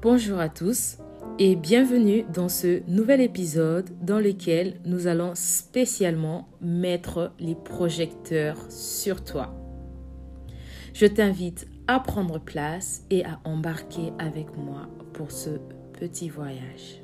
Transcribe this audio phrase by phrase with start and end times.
[0.00, 0.98] Bonjour à tous
[1.40, 9.24] et bienvenue dans ce nouvel épisode dans lequel nous allons spécialement mettre les projecteurs sur
[9.24, 9.56] toi.
[10.94, 15.50] Je t'invite à prendre place et à embarquer avec moi pour ce
[15.94, 17.02] petit voyage.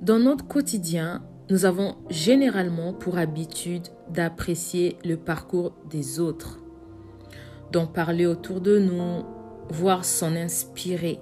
[0.00, 6.60] Dans notre quotidien, nous avons généralement pour habitude d'apprécier le parcours des autres,
[7.72, 9.22] d'en parler autour de nous,
[9.70, 11.18] voire s'en inspirer.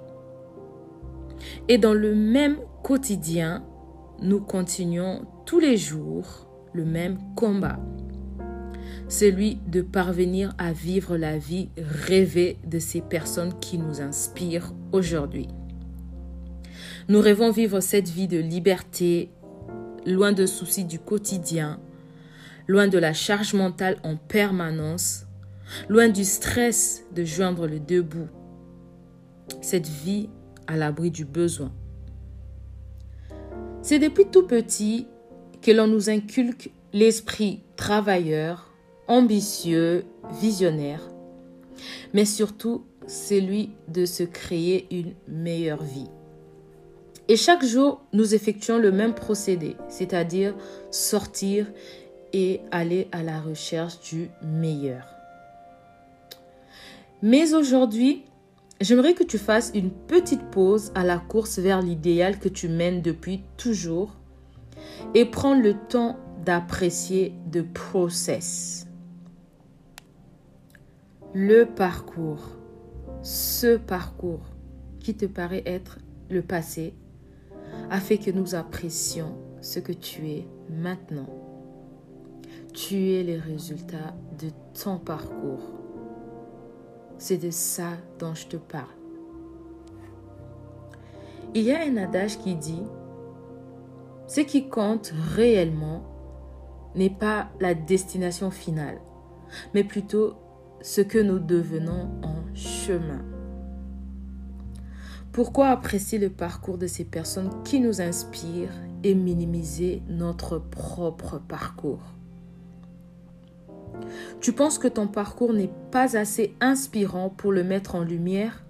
[1.69, 3.65] Et dans le même quotidien,
[4.21, 7.81] nous continuons tous les jours le même combat,
[9.09, 15.49] celui de parvenir à vivre la vie rêvée de ces personnes qui nous inspirent aujourd'hui.
[17.09, 19.31] Nous rêvons vivre cette vie de liberté,
[20.07, 21.81] loin de soucis du quotidien,
[22.69, 25.27] loin de la charge mentale en permanence,
[25.89, 28.29] loin du stress de joindre le debout.
[29.61, 30.29] Cette vie
[30.67, 31.73] à l'abri du besoin.
[33.83, 35.07] C'est depuis tout petit
[35.63, 38.73] que l'on nous inculque l'esprit travailleur,
[39.09, 40.05] ambitieux,
[40.41, 41.03] visionnaire,
[42.15, 46.11] mais surtout celui de se créer une meilleure vie.
[47.29, 50.55] Et chaque jour, nous effectuons le même procédé, c'est-à-dire
[50.91, 51.67] sortir
[52.33, 55.20] et aller à la recherche du meilleur.
[57.23, 58.25] Mais aujourd'hui,
[58.81, 63.03] j'aimerais que tu fasses une petite pause à la course vers l'idéal que tu mènes
[63.03, 64.17] depuis toujours
[65.15, 68.87] et prends le temps d'apprécier le process.
[71.35, 72.57] Le parcours,
[73.23, 74.47] ce parcours
[74.99, 75.99] qui te paraît être
[76.31, 76.95] le passé,
[77.91, 81.29] a fait que nous apprécions ce que tu es maintenant.
[82.73, 84.49] Tu es les résultats de
[84.83, 85.80] ton parcours.
[87.21, 88.87] C'est de ça dont je te parle.
[91.55, 92.83] Il y a un adage qui dit,
[94.27, 96.03] ce qui compte réellement
[96.95, 99.03] n'est pas la destination finale,
[99.75, 100.33] mais plutôt
[100.81, 103.23] ce que nous devenons en chemin.
[105.31, 108.73] Pourquoi apprécier le parcours de ces personnes qui nous inspirent
[109.05, 112.15] et minimiser notre propre parcours?
[114.41, 118.65] Tu penses que ton parcours n'est pas assez inspirant pour le mettre en lumière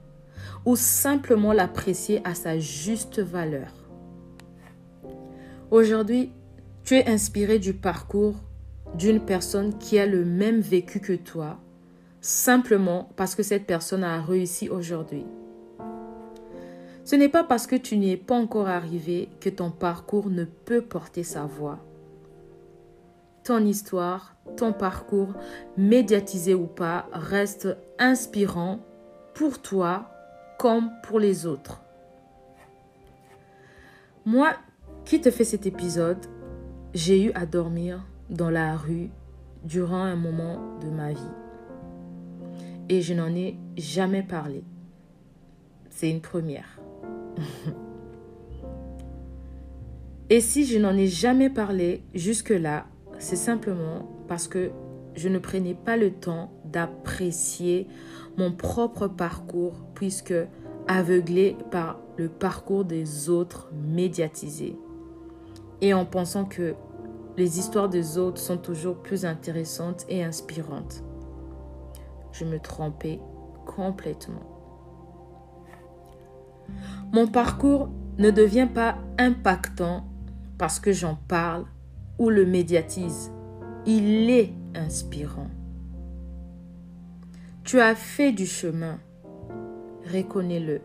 [0.65, 3.73] ou simplement l'apprécier à sa juste valeur?
[5.71, 6.33] Aujourd'hui,
[6.85, 8.35] tu es inspiré du parcours
[8.95, 11.59] d'une personne qui a le même vécu que toi,
[12.21, 15.25] simplement parce que cette personne a réussi aujourd'hui.
[17.05, 20.45] Ce n'est pas parce que tu n'y es pas encore arrivé que ton parcours ne
[20.45, 21.79] peut porter sa voix.
[23.51, 25.35] Ton histoire, ton parcours,
[25.77, 28.79] médiatisé ou pas, reste inspirant
[29.35, 30.09] pour toi
[30.57, 31.83] comme pour les autres.
[34.25, 34.53] Moi
[35.05, 36.25] qui te fais cet épisode,
[36.95, 39.11] j'ai eu à dormir dans la rue
[39.65, 41.35] durant un moment de ma vie.
[42.89, 44.63] Et je n'en ai jamais parlé.
[45.89, 46.79] C'est une première.
[50.31, 52.87] Et si je n'en ai jamais parlé jusque-là,
[53.21, 54.71] c'est simplement parce que
[55.15, 57.87] je ne prenais pas le temps d'apprécier
[58.39, 60.35] mon propre parcours puisque
[60.89, 64.77] aveuglé par le parcours des autres médiatisés.
[65.83, 66.75] Et en pensant que
[67.37, 71.05] les histoires des autres sont toujours plus intéressantes et inspirantes.
[72.33, 73.21] Je me trompais
[73.67, 74.43] complètement.
[77.13, 80.05] Mon parcours ne devient pas impactant
[80.57, 81.67] parce que j'en parle
[82.29, 83.33] le médiatise.
[83.87, 85.49] Il est inspirant.
[87.65, 88.99] Tu as fait du chemin.
[90.13, 90.81] Reconnais-le.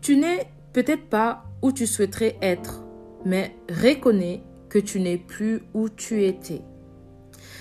[0.00, 2.84] Tu n'es peut-être pas où tu souhaiterais être,
[3.24, 6.62] mais reconnais que tu n'es plus où tu étais.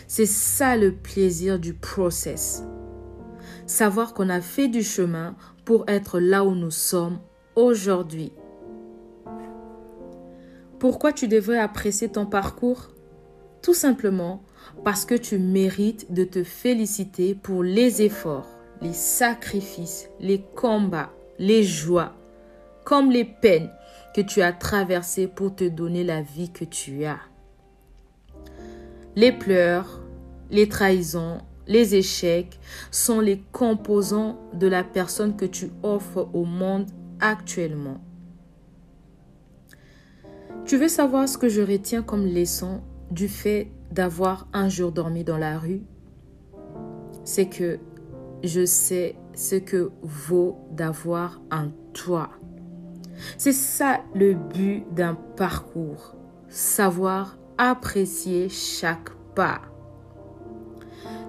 [0.07, 2.63] C'est ça le plaisir du process.
[3.65, 7.19] Savoir qu'on a fait du chemin pour être là où nous sommes
[7.55, 8.33] aujourd'hui.
[10.81, 12.89] Pourquoi tu devrais apprécier ton parcours?
[13.61, 14.41] Tout simplement
[14.83, 18.47] parce que tu mérites de te féliciter pour les efforts,
[18.81, 22.15] les sacrifices, les combats, les joies,
[22.83, 23.69] comme les peines
[24.15, 27.19] que tu as traversées pour te donner la vie que tu as.
[29.15, 30.01] Les pleurs,
[30.49, 36.87] les trahisons, les échecs sont les composants de la personne que tu offres au monde
[37.19, 38.01] actuellement.
[40.65, 45.23] Tu veux savoir ce que je retiens comme leçon du fait d'avoir un jour dormi
[45.23, 45.81] dans la rue?
[47.23, 47.79] C'est que
[48.43, 52.31] je sais ce que vaut d'avoir un toit.
[53.37, 56.15] C'est ça le but d'un parcours,
[56.47, 59.61] savoir apprécier chaque pas.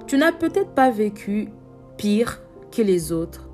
[0.06, 1.48] Tu n'as peut-être pas vécu
[1.96, 2.40] pire
[2.70, 3.48] que les autres,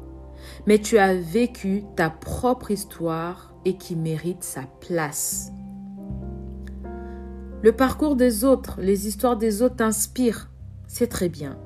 [0.66, 5.52] mais tu as vécu ta propre histoire et qui mérite sa place.
[7.60, 10.48] Le parcours des autres, les histoires des autres t'inspirent,
[10.86, 11.58] c'est très bien.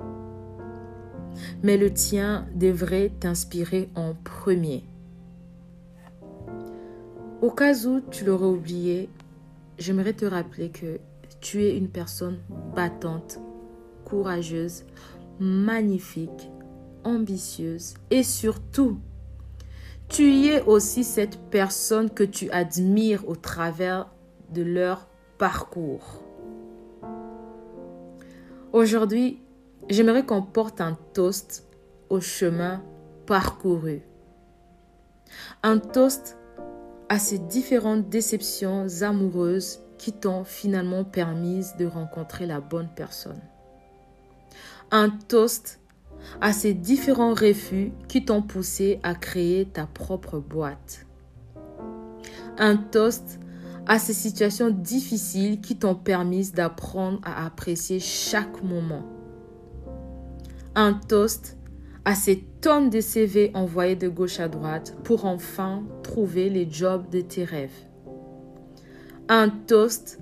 [1.62, 4.84] Mais le tien devrait t'inspirer en premier.
[7.42, 9.10] Au cas où tu l'aurais oublié,
[9.76, 10.98] j'aimerais te rappeler que
[11.42, 12.38] tu es une personne
[12.74, 13.38] battante,
[14.06, 14.84] courageuse,
[15.40, 16.50] magnifique,
[17.04, 18.98] ambitieuse et surtout,
[20.08, 24.08] tu es aussi cette personne que tu admires au travers
[24.54, 25.12] de leur
[28.72, 29.40] Aujourd'hui,
[29.88, 31.66] j'aimerais qu'on porte un toast
[32.10, 32.80] au chemin
[33.26, 34.02] parcouru.
[35.64, 36.38] Un toast
[37.08, 43.40] à ces différentes déceptions amoureuses qui t'ont finalement permis de rencontrer la bonne personne.
[44.92, 45.80] Un toast
[46.40, 51.04] à ces différents refus qui t'ont poussé à créer ta propre boîte.
[52.58, 53.40] Un toast
[53.87, 59.02] à ces situations difficiles qui t'ont permis d'apprendre à apprécier chaque moment.
[60.75, 61.58] Un toast
[62.05, 67.08] à ces tonnes de CV envoyés de gauche à droite pour enfin trouver les jobs
[67.11, 67.70] de tes rêves.
[69.29, 70.20] Un toast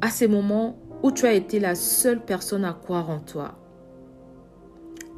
[0.00, 3.58] à ces moments où tu as été la seule personne à croire en toi.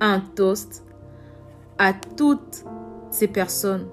[0.00, 0.84] Un toast
[1.78, 2.64] à toutes
[3.10, 3.86] ces personnes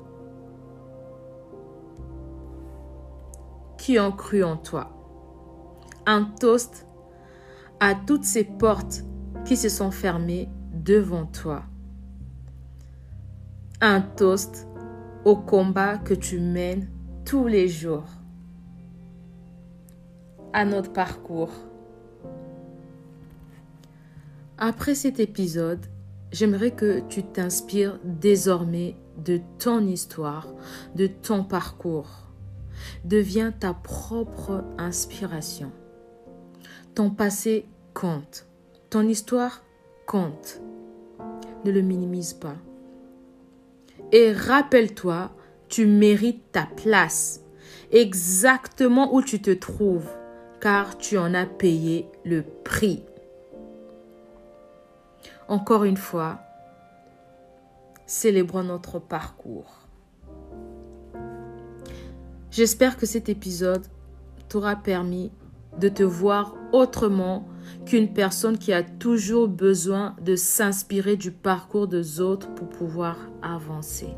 [3.83, 4.91] qui ont cru en toi.
[6.05, 6.87] Un toast
[7.79, 9.03] à toutes ces portes
[9.45, 11.63] qui se sont fermées devant toi
[13.85, 14.65] un toast
[15.25, 16.87] au combat que tu mènes
[17.25, 18.07] tous les jours,
[20.53, 21.51] à notre parcours.
[24.57, 25.85] Après cet épisode,
[26.31, 30.47] j'aimerais que tu t'inspires désormais de ton histoire,
[30.95, 32.32] de ton parcours.
[33.05, 35.71] Deviens ta propre inspiration.
[36.95, 38.45] Ton passé compte.
[38.89, 39.63] Ton histoire
[40.05, 40.61] compte.
[41.65, 42.55] Ne le minimise pas.
[44.11, 45.31] Et rappelle-toi,
[45.69, 47.41] tu mérites ta place,
[47.91, 50.09] exactement où tu te trouves,
[50.61, 53.03] car tu en as payé le prix.
[55.47, 56.39] Encore une fois,
[58.05, 59.82] célébrons notre parcours.
[62.53, 63.87] J'espère que cet épisode
[64.47, 65.31] t'aura permis
[65.79, 67.47] de te voir autrement
[67.87, 74.09] qu'une personne qui a toujours besoin de s'inspirer du parcours des autres pour pouvoir avancer.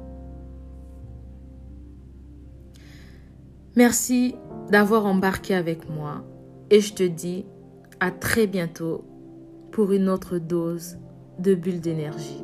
[3.78, 4.36] Merci
[4.70, 6.26] d'avoir embarqué avec moi
[6.70, 7.46] et je te dis
[8.02, 9.06] à très bientôt
[9.72, 10.98] pour une autre dose
[11.40, 12.44] de bulles d'énergie.